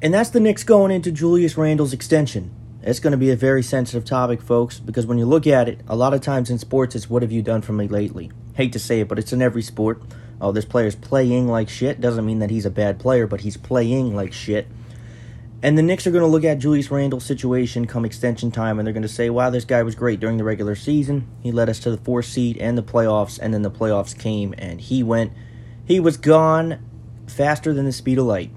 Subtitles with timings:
[0.00, 2.54] And that's the Knicks going into Julius Randle's extension.
[2.82, 5.80] It's going to be a very sensitive topic, folks, because when you look at it,
[5.88, 8.30] a lot of times in sports, it's what have you done for me lately?
[8.54, 10.00] Hate to say it, but it's in every sport.
[10.40, 12.00] Oh, this player's playing like shit.
[12.00, 14.68] Doesn't mean that he's a bad player, but he's playing like shit.
[15.64, 18.86] And the Knicks are going to look at Julius Randle's situation come extension time, and
[18.86, 21.26] they're going to say, wow, this guy was great during the regular season.
[21.42, 24.54] He led us to the fourth seed and the playoffs, and then the playoffs came,
[24.56, 25.32] and he went,
[25.84, 26.78] he was gone
[27.26, 28.52] faster than the speed of light.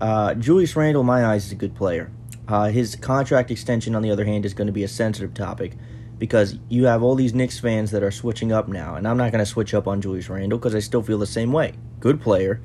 [0.00, 2.10] Uh, Julius Randle, in my eyes, is a good player.
[2.48, 5.76] Uh, his contract extension, on the other hand, is going to be a sensitive topic
[6.18, 9.32] because you have all these Knicks fans that are switching up now, and I'm not
[9.32, 11.74] going to switch up on Julius Randle because I still feel the same way.
[11.98, 12.60] Good player.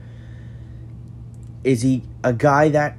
[1.64, 2.98] Is he a guy that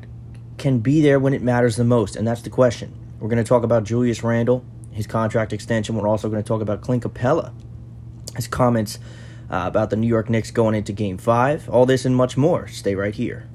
[0.58, 2.16] can be there when it matters the most?
[2.16, 2.94] And that's the question.
[3.20, 5.94] We're going to talk about Julius Randle, his contract extension.
[5.94, 7.52] We're also going to talk about Clint Capela,
[8.34, 8.98] his comments
[9.50, 11.68] uh, about the New York Knicks going into Game 5.
[11.68, 12.66] All this and much more.
[12.68, 13.48] Stay right here.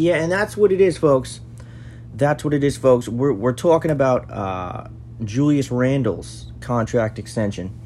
[0.00, 1.40] Yeah, and that's what it is, folks.
[2.14, 3.06] That's what it is, folks.
[3.06, 4.88] We're, we're talking about uh,
[5.22, 7.78] Julius Randle's contract extension.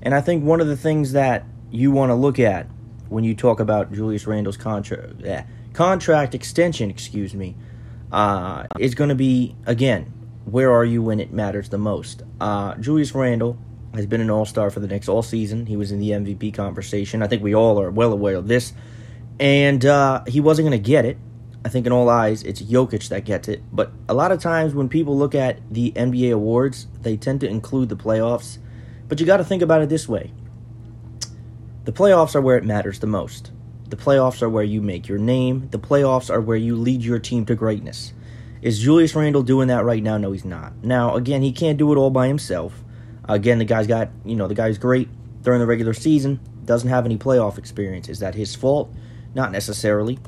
[0.00, 2.68] And I think one of the things that you want to look at
[3.08, 5.42] when you talk about Julius Randle's contract eh,
[5.72, 7.56] contract extension, excuse me,
[8.12, 10.12] uh, is going to be again,
[10.44, 12.22] where are you when it matters the most?
[12.40, 13.58] Uh, Julius Randle
[13.94, 15.66] has been an All Star for the Knicks all season.
[15.66, 17.24] He was in the MVP conversation.
[17.24, 18.72] I think we all are well aware of this,
[19.40, 21.18] and uh, he wasn't going to get it.
[21.66, 23.60] I think in all eyes, it's Jokic that gets it.
[23.72, 27.48] But a lot of times when people look at the NBA awards, they tend to
[27.48, 28.58] include the playoffs.
[29.08, 30.30] But you got to think about it this way
[31.84, 33.50] the playoffs are where it matters the most.
[33.88, 35.68] The playoffs are where you make your name.
[35.72, 38.12] The playoffs are where you lead your team to greatness.
[38.62, 40.18] Is Julius Randle doing that right now?
[40.18, 40.84] No, he's not.
[40.84, 42.84] Now, again, he can't do it all by himself.
[43.28, 45.08] Again, the guy's got, you know, the guy's great
[45.42, 48.08] during the regular season, doesn't have any playoff experience.
[48.08, 48.94] Is that his fault?
[49.34, 50.20] Not necessarily.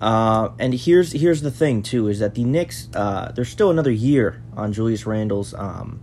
[0.00, 3.90] Uh, and here's here's the thing too is that the Knicks uh, there's still another
[3.90, 6.00] year on Julius Randle's um,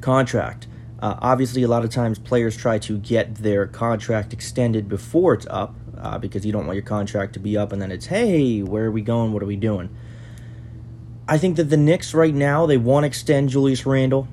[0.00, 0.66] contract.
[0.98, 5.46] Uh, obviously, a lot of times players try to get their contract extended before it's
[5.50, 8.62] up uh, because you don't want your contract to be up and then it's hey,
[8.62, 9.32] where are we going?
[9.32, 9.94] What are we doing?
[11.28, 14.28] I think that the Knicks right now they want to extend Julius Randle,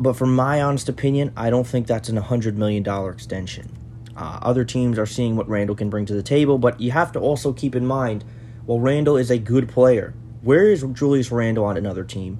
[0.00, 3.70] but for my honest opinion, I don't think that's an hundred million dollar extension.
[4.16, 7.12] Uh, other teams are seeing what Randle can bring to the table, but you have
[7.12, 8.24] to also keep in mind,
[8.64, 12.38] while Randle is a good player, where is Julius Randle on another team?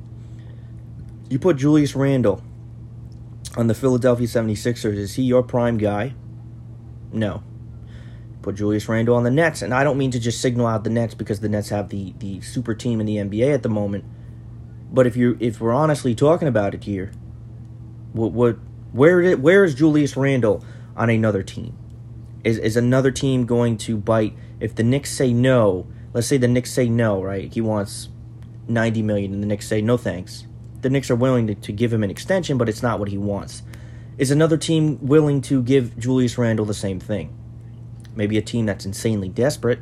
[1.29, 2.43] You put Julius Randle
[3.57, 6.15] on the Philadelphia 76ers, is he your prime guy?
[7.13, 7.43] No.
[8.41, 10.91] Put Julius Randle on the Nets, and I don't mean to just signal out the
[10.91, 14.05] Nets because the Nets have the, the super team in the NBA at the moment.
[14.91, 17.11] But if you if we're honestly talking about it here,
[18.13, 18.57] what what
[18.93, 20.65] where where is Julius Randle
[20.97, 21.77] on another team?
[22.45, 25.87] Is is another team going to bite if the Knicks say no?
[26.13, 27.53] Let's say the Knicks say no, right?
[27.53, 28.09] He wants
[28.69, 30.47] 90 million and the Knicks say no thanks.
[30.81, 33.19] The Knicks are willing to, to give him an extension, but it's not what he
[33.19, 33.63] wants.
[34.19, 37.37] Is another team willing to give Julius Randle the same thing?
[38.15, 39.81] Maybe a team that's insanely desperate.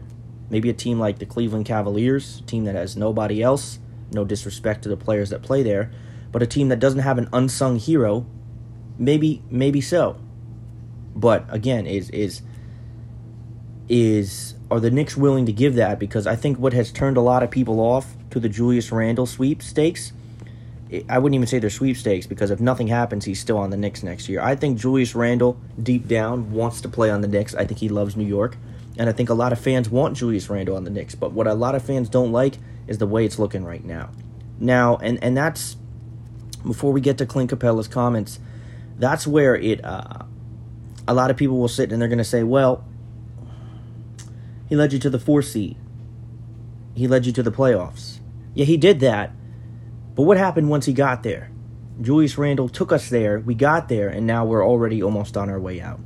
[0.50, 3.78] Maybe a team like the Cleveland Cavaliers, a team that has nobody else.
[4.12, 5.90] No disrespect to the players that play there,
[6.32, 8.26] but a team that doesn't have an unsung hero.
[8.98, 10.18] Maybe, maybe so.
[11.14, 12.42] But again, is is
[13.88, 15.98] is are the Knicks willing to give that?
[15.98, 19.26] Because I think what has turned a lot of people off to the Julius Randle
[19.26, 20.12] sweepstakes,
[21.08, 24.02] I wouldn't even say they're sweepstakes because if nothing happens, he's still on the Knicks
[24.02, 24.40] next year.
[24.40, 27.54] I think Julius Randle, deep down, wants to play on the Knicks.
[27.54, 28.56] I think he loves New York.
[28.96, 31.14] And I think a lot of fans want Julius Randle on the Knicks.
[31.14, 34.10] But what a lot of fans don't like is the way it's looking right now.
[34.60, 35.76] Now, and, and that's,
[36.64, 38.38] before we get to Clint Capela's comments,
[38.98, 40.23] that's where it, uh,
[41.06, 42.84] a lot of people will sit and they're going to say, well,
[44.68, 45.76] he led you to the four seed.
[46.94, 48.20] He led you to the playoffs.
[48.54, 49.32] Yeah, he did that.
[50.14, 51.50] But what happened once he got there?
[52.00, 53.40] Julius Randle took us there.
[53.40, 56.00] We got there, and now we're already almost on our way out.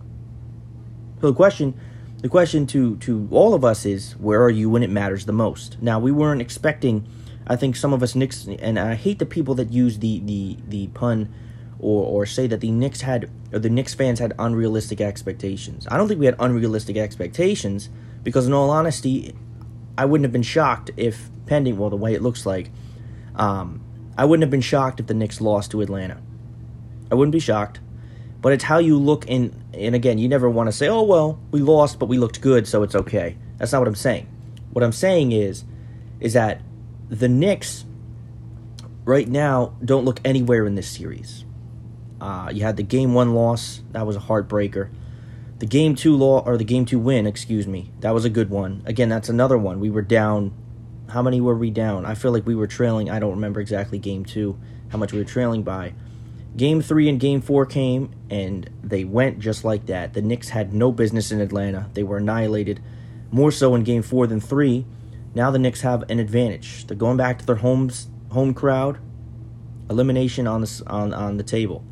[1.20, 1.78] So the question,
[2.20, 5.32] the question to to all of us is, where are you when it matters the
[5.32, 5.80] most?
[5.80, 7.06] Now we weren't expecting.
[7.46, 10.58] I think some of us Knicks, and I hate the people that use the the
[10.68, 11.32] the pun
[11.80, 15.86] or or say that the Knicks had or the Knicks fans had unrealistic expectations.
[15.90, 17.88] I don't think we had unrealistic expectations
[18.22, 19.34] because in all honesty,
[19.96, 22.70] I wouldn't have been shocked if pending well the way it looks like,
[23.36, 23.80] um,
[24.16, 26.20] I wouldn't have been shocked if the Knicks lost to Atlanta.
[27.10, 27.80] I wouldn't be shocked.
[28.40, 31.40] But it's how you look in and again, you never want to say, "Oh well,
[31.50, 34.28] we lost, but we looked good, so it's okay." That's not what I'm saying.
[34.72, 35.64] What I'm saying is
[36.20, 36.60] is that
[37.08, 37.84] the Knicks
[39.04, 41.44] right now don't look anywhere in this series.
[42.20, 43.82] Uh, you had the game one loss.
[43.92, 44.90] That was a heartbreaker.
[45.58, 47.90] The game two law or the game two win, excuse me.
[48.00, 48.82] That was a good one.
[48.86, 49.80] Again, that's another one.
[49.80, 50.52] We were down.
[51.08, 52.04] How many were we down?
[52.04, 53.10] I feel like we were trailing.
[53.10, 54.58] I don't remember exactly game two,
[54.90, 55.94] how much we were trailing by.
[56.56, 60.12] Game three and game four came, and they went just like that.
[60.12, 61.88] The Knicks had no business in Atlanta.
[61.94, 62.80] They were annihilated,
[63.30, 64.84] more so in game four than three.
[65.34, 66.86] Now the Knicks have an advantage.
[66.86, 68.98] They're going back to their homes, home crowd.
[69.90, 71.84] Elimination on the on on the table.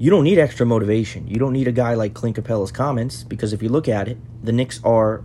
[0.00, 1.28] You don't need extra motivation.
[1.28, 4.16] You don't need a guy like Clint Capela's comments because if you look at it,
[4.42, 5.22] the Knicks are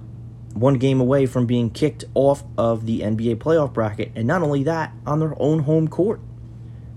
[0.54, 4.63] one game away from being kicked off of the NBA playoff bracket, and not only
[4.63, 6.19] that, on their own home court.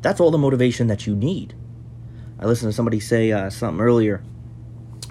[0.03, 1.55] That's all the motivation that you need.
[2.41, 4.25] I listened to somebody say uh, something earlier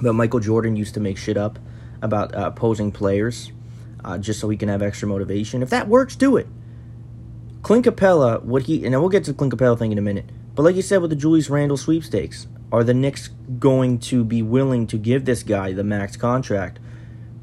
[0.01, 1.59] about Michael Jordan used to make shit up
[2.01, 3.53] about uh, opposing players
[4.03, 5.63] uh, just so he can have extra motivation.
[5.63, 6.47] If that works, do it.
[7.61, 10.29] Clint Capela, what he and we'll get to the Clint Capela thing in a minute.
[10.53, 13.29] But like you said with the Julius Randle sweepstakes, are the Knicks
[13.59, 16.79] going to be willing to give this guy the max contract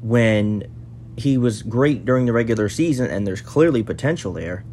[0.01, 0.71] when
[1.17, 4.63] he was great during the regular season and there's clearly potential there?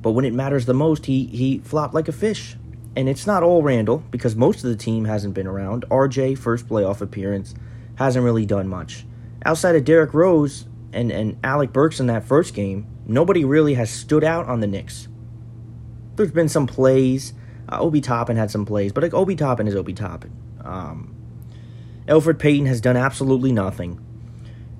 [0.00, 2.56] But when it matters the most, he he flopped like a fish.
[2.96, 5.84] And it's not all Randle because most of the team hasn't been around.
[5.90, 7.54] RJ first playoff appearance
[7.96, 9.04] hasn't really done much.
[9.44, 13.90] Outside of Derrick Rose and and Alec Burks in that first game, nobody really has
[13.90, 15.08] stood out on the Knicks.
[16.16, 17.32] There's been some plays.
[17.68, 20.32] Uh, Obi Toppin had some plays, but like Obi Toppin is Obi Toppin.
[20.62, 21.14] Um,
[22.06, 24.00] Elfrid Payton has done absolutely nothing.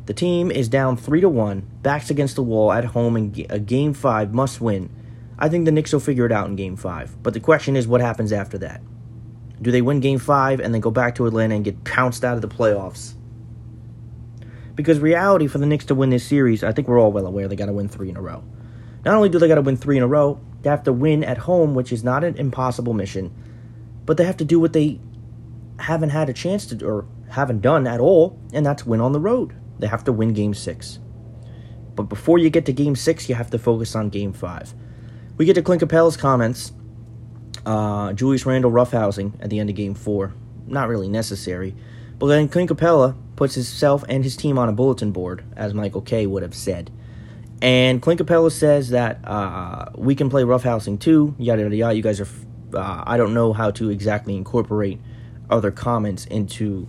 [0.06, 3.58] The team is down three to one, backs against the wall at home in a
[3.58, 4.90] game five must win
[5.38, 7.22] I think the Knicks will figure it out in game five.
[7.22, 8.80] But the question is, what happens after that?
[9.60, 12.36] Do they win game five and then go back to Atlanta and get pounced out
[12.36, 13.14] of the playoffs?
[14.74, 17.48] Because reality for the Knicks to win this series, I think we're all well aware
[17.48, 18.44] they got to win three in a row.
[19.04, 21.22] Not only do they got to win three in a row, they have to win
[21.22, 23.32] at home, which is not an impossible mission,
[24.06, 24.98] but they have to do what they
[25.78, 29.20] haven't had a chance to or haven't done at all, and that's win on the
[29.20, 29.54] road.
[29.78, 30.98] They have to win game six.
[31.94, 34.74] But before you get to game six, you have to focus on game five.
[35.36, 36.72] We get to Clint Capela's comments.
[37.66, 40.34] Uh, Julius Randle roughhousing at the end of game four.
[40.66, 41.74] Not really necessary.
[42.18, 46.00] But then Clint Capela puts himself and his team on a bulletin board, as Michael
[46.00, 46.90] Kay would have said.
[47.62, 51.94] And Clint Capela says that uh, we can play roughhousing too, yada yada yada.
[51.94, 52.28] You guys are,
[52.74, 55.00] uh, I don't know how to exactly incorporate
[55.48, 56.86] other comments into,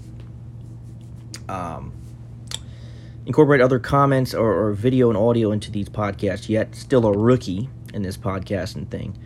[1.48, 1.94] um,
[3.26, 6.76] incorporate other comments or, or video and audio into these podcasts yet.
[6.76, 9.18] Still a rookie in this podcasting thing.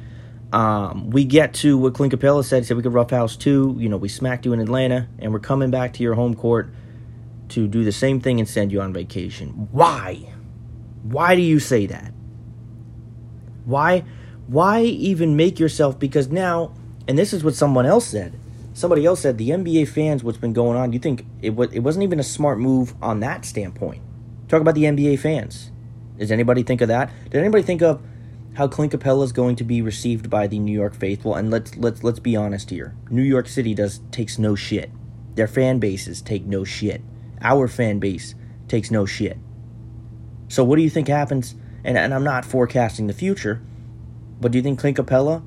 [0.51, 2.63] Um, we get to what Clint Capela said.
[2.63, 3.75] He said we could roughhouse too.
[3.79, 6.73] You know, we smacked you in Atlanta, and we're coming back to your home court
[7.49, 9.49] to do the same thing and send you on vacation.
[9.71, 10.33] Why?
[11.03, 12.13] Why do you say that?
[13.65, 14.03] Why?
[14.47, 15.99] Why even make yourself?
[15.99, 16.73] Because now,
[17.07, 18.39] and this is what someone else said.
[18.73, 20.23] Somebody else said the NBA fans.
[20.23, 20.93] What's been going on?
[20.93, 21.71] You think it was?
[21.73, 24.01] It wasn't even a smart move on that standpoint.
[24.47, 25.71] Talk about the NBA fans.
[26.17, 27.11] Does anybody think of that?
[27.29, 28.01] Did anybody think of?
[28.59, 31.35] how Clint Capela is going to be received by the New York faithful.
[31.35, 32.95] And let's let's let's be honest here.
[33.09, 34.91] New York City does takes no shit.
[35.35, 37.01] Their fan bases take no shit.
[37.41, 38.35] Our fan base
[38.67, 39.37] takes no shit.
[40.49, 41.55] So what do you think happens?
[41.83, 43.61] And, and I'm not forecasting the future,
[44.41, 45.41] but do you think Clint Capela,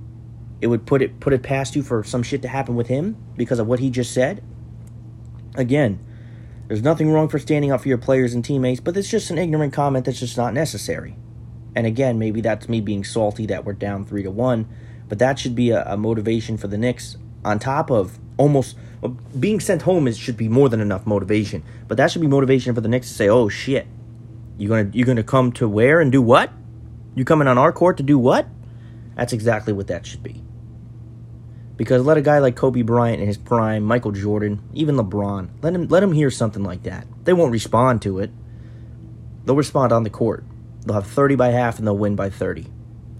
[0.62, 3.16] it would put it put it past you for some shit to happen with him
[3.37, 4.43] because of what he just said?
[5.56, 5.99] Again,
[6.69, 9.38] there's nothing wrong for standing up for your players and teammates, but it's just an
[9.38, 11.16] ignorant comment that's just not necessary.
[11.74, 14.69] And again, maybe that's me being salty that we're down three to one,
[15.08, 18.77] but that should be a, a motivation for the Knicks on top of almost
[19.38, 21.65] being sent home is should be more than enough motivation.
[21.88, 23.86] But that should be motivation for the Knicks to say, "Oh shit,
[24.59, 26.51] you gonna you gonna come to where and do what?
[27.15, 28.47] You coming on our court to do what?"
[29.17, 30.43] That's exactly what that should be.
[31.77, 35.75] Because let a guy like Kobe Bryant in his prime, Michael Jordan, even LeBron, let
[35.75, 37.06] him let him hear something like that.
[37.25, 38.31] They won't respond to it.
[39.44, 40.44] They'll respond on the court.
[40.85, 42.67] They'll have 30 by half and they'll win by 30.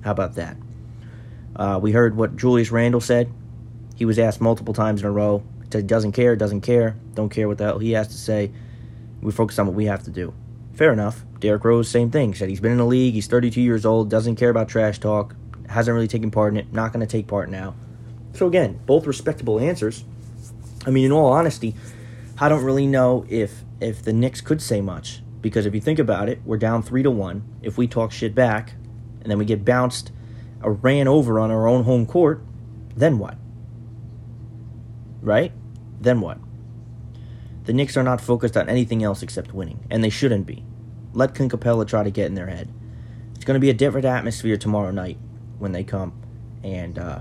[0.03, 0.57] How about that?
[1.55, 3.33] Uh, we heard what Julius Randle said.
[3.97, 5.43] He was asked multiple times in a row.
[5.73, 8.53] He doesn't care, doesn't care, don't care what the hell he has to say.
[9.21, 10.35] We focus on what we have to do.
[10.75, 11.25] Fair enough.
[11.39, 12.35] Derrick Rose, same thing.
[12.35, 15.35] Said he's been in the league, he's 32 years old, doesn't care about trash talk,
[15.69, 17.75] hasn't really taken part in it, not going to take part now.
[18.35, 20.05] So, again, both respectable answers.
[20.87, 21.75] I mean, in all honesty,
[22.39, 25.23] I don't really know if if the Knicks could say much.
[25.41, 27.43] Because if you think about it, we're down three to one.
[27.63, 28.75] If we talk shit back,
[29.21, 30.13] and then we get bounced
[30.63, 32.43] or ran over on our own home court,
[32.97, 33.37] then what?
[35.21, 35.53] Right?
[36.01, 36.39] Then what?
[37.65, 40.65] The Knicks are not focused on anything else except winning, and they shouldn't be.
[41.13, 42.73] Let Clint Capela try to get in their head.
[43.35, 45.19] It's going to be a different atmosphere tomorrow night
[45.59, 46.13] when they come,
[46.65, 47.21] and uh,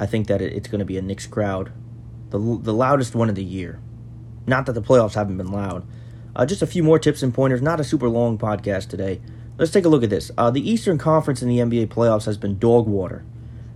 [0.00, 1.72] I think that it's going to be a Knicks crowd
[2.30, 3.80] the the loudest one of the year.
[4.46, 5.86] Not that the playoffs haven't been loud.
[6.34, 7.62] Uh, just a few more tips and pointers.
[7.62, 9.20] Not a super long podcast today.
[9.58, 10.30] Let's take a look at this.
[10.36, 13.24] Uh, the Eastern Conference in the NBA playoffs has been dog water.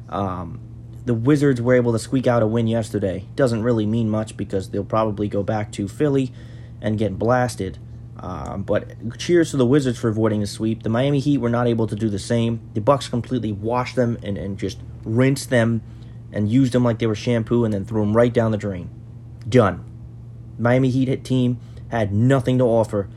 [0.09, 0.61] Um,
[1.05, 3.25] the Wizards were able to squeak out a win yesterday.
[3.35, 6.33] Doesn't really mean much because they'll probably go back to Philly
[6.81, 7.79] and get blasted.
[8.19, 10.83] Uh, but cheers to the Wizards for avoiding the sweep.
[10.83, 12.61] The Miami Heat were not able to do the same.
[12.75, 15.81] The Bucks completely washed them and, and just rinsed them
[16.33, 18.91] and used them like they were shampoo and then threw them right down the drain.
[19.49, 19.85] Done.
[20.59, 23.09] Miami Heat hit team had nothing to offer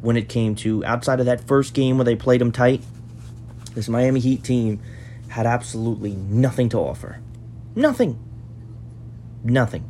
[0.00, 2.82] when it came to outside of that first game where they played them tight.
[3.74, 4.80] This Miami Heat team
[5.28, 7.20] had absolutely nothing to offer.
[7.78, 8.18] Nothing.
[9.44, 9.84] Nothing.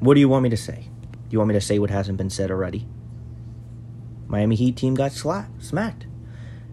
[0.00, 0.88] What do you want me to say?
[1.02, 2.88] Do you want me to say what hasn't been said already?
[4.26, 6.06] Miami Heat team got slapped, smacked.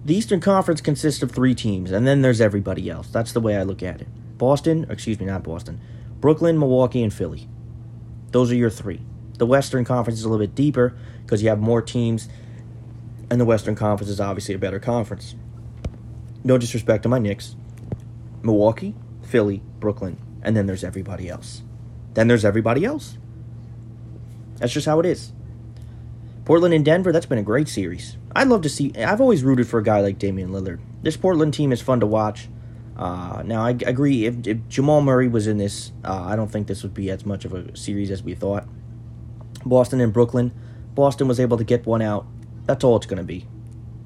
[0.05, 3.09] The Eastern Conference consists of three teams, and then there's everybody else.
[3.09, 4.07] That's the way I look at it.
[4.37, 5.81] Boston, excuse me, not Boston,
[6.21, 7.49] Brooklyn, Milwaukee, and Philly.
[8.31, 9.01] Those are your three.
[9.37, 12.29] The Western Conference is a little bit deeper because you have more teams,
[13.29, 15.35] and the Western Conference is obviously a better conference.
[16.41, 17.57] No disrespect to my Knicks.
[18.41, 18.95] Milwaukee,
[19.29, 21.61] Philly, Brooklyn, and then there's everybody else.
[22.15, 23.17] Then there's everybody else.
[24.57, 25.33] That's just how it is.
[26.45, 28.17] Portland and Denver, that's been a great series.
[28.35, 28.91] I'd love to see.
[28.95, 30.79] I've always rooted for a guy like Damian Lillard.
[31.03, 32.49] This Portland team is fun to watch.
[32.97, 36.67] Uh, now, I agree, if, if, Jamal Murray was in this, uh, I don't think
[36.67, 38.67] this would be as much of a series as we thought.
[39.63, 40.51] Boston and Brooklyn.
[40.95, 42.25] Boston was able to get one out.
[42.65, 43.47] That's all it's going to be.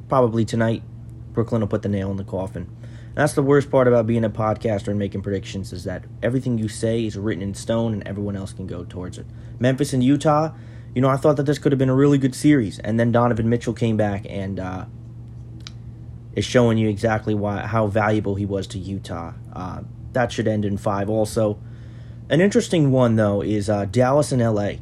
[0.10, 0.84] Probably tonight,
[1.32, 2.70] Brooklyn will put the nail in the coffin.
[3.16, 6.68] That's the worst part about being a podcaster and making predictions is that everything you
[6.68, 9.28] say is written in stone and everyone else can go towards it.
[9.60, 10.52] Memphis and Utah,
[10.96, 13.12] you know, I thought that this could have been a really good series, and then
[13.12, 14.86] Donovan Mitchell came back and uh,
[16.36, 19.34] is showing you exactly why how valuable he was to Utah.
[19.52, 19.82] Uh,
[20.14, 21.10] that should end in five.
[21.10, 21.60] Also,
[22.30, 24.74] an interesting one though is uh, Dallas and LA.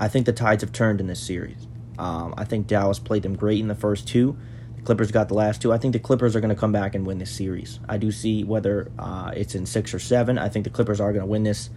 [0.00, 1.66] I think the tides have turned in this series.
[1.98, 4.36] Um, I think Dallas played them great in the first two.
[4.84, 5.72] Clippers got the last two.
[5.72, 7.78] I think the Clippers are going to come back and win this series.
[7.88, 10.38] I do see whether uh, it's in six or seven.
[10.38, 11.70] I think the Clippers are going to win this.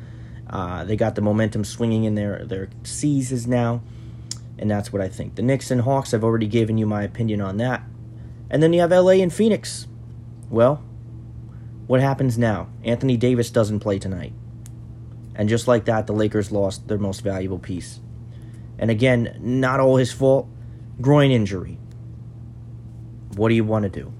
[0.50, 3.82] Uh, they got the momentum swinging in their their seasons now,
[4.58, 5.36] and that's what I think.
[5.36, 6.14] The Knicks and Hawks.
[6.14, 7.84] I've already given you my opinion on that.
[8.50, 9.88] And then you have LA and Phoenix.
[10.50, 10.84] Well,
[11.88, 12.70] what happens now?
[12.84, 14.34] Anthony Davis doesn't play tonight.
[15.36, 18.00] And just like that, the Lakers lost their most valuable piece.
[18.80, 20.48] And again, not all his fault.
[21.02, 21.78] Groin injury.
[23.36, 24.14] What do you want to do?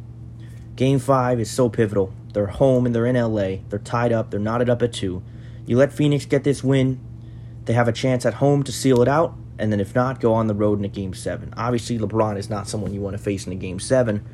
[0.76, 2.14] Game five is so pivotal.
[2.34, 3.58] They're home and they're in LA.
[3.70, 4.30] They're tied up.
[4.30, 5.24] They're knotted up at two.
[5.66, 7.00] You let Phoenix get this win.
[7.64, 9.36] They have a chance at home to seal it out.
[9.58, 11.54] And then if not, go on the road in a game seven.
[11.56, 14.26] Obviously, LeBron is not someone you want to face in a game seven.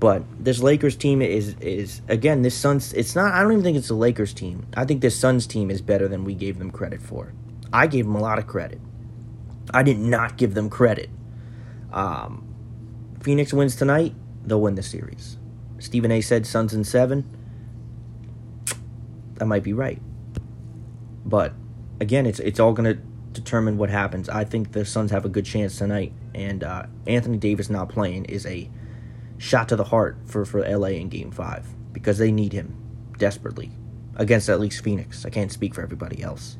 [0.00, 2.92] But this Lakers team is is again this Suns.
[2.94, 3.32] It's not.
[3.32, 4.66] I don't even think it's the Lakers team.
[4.76, 7.32] I think this Suns team is better than we gave them credit for.
[7.72, 8.80] I gave them a lot of credit.
[9.72, 11.10] I did not give them credit.
[11.92, 12.43] Um,
[13.24, 14.14] Phoenix wins tonight,
[14.44, 15.38] they'll win the series.
[15.78, 17.24] Stephen A said Suns in seven.
[19.36, 20.00] That might be right.
[21.24, 21.54] But
[22.00, 23.02] again, it's it's all going to
[23.32, 24.28] determine what happens.
[24.28, 28.26] I think the Suns have a good chance tonight, and uh, Anthony Davis not playing
[28.26, 28.70] is a
[29.38, 32.76] shot to the heart for, for LA in Game Five because they need him
[33.16, 33.70] desperately
[34.16, 35.24] against at least Phoenix.
[35.24, 36.58] I can't speak for everybody else.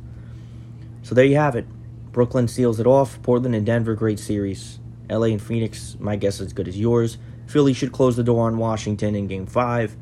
[1.02, 1.66] So there you have it.
[2.10, 3.20] Brooklyn seals it off.
[3.22, 4.78] Portland and Denver, great series.
[5.10, 7.18] LA and Phoenix, my guess is as good as yours.
[7.46, 9.96] Philly should close the door on Washington in Game Five.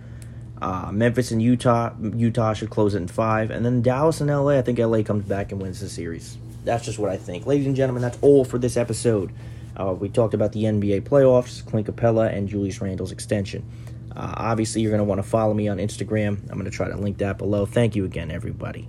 [0.60, 4.58] Uh, Memphis and Utah, Utah should close it in five, and then Dallas and LA.
[4.58, 6.38] I think LA comes back and wins the series.
[6.64, 8.00] That's just what I think, ladies and gentlemen.
[8.00, 9.32] That's all for this episode.
[9.76, 13.68] Uh, we talked about the NBA playoffs, Clint Capela, and Julius Randle's extension.
[14.14, 16.38] Uh, obviously, you're going to want to follow me on Instagram.
[16.42, 17.66] I'm going to try to link that below.
[17.66, 18.86] Thank you again, everybody.